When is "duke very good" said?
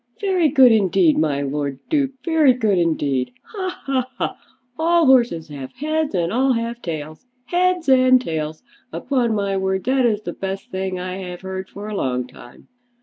1.87-2.79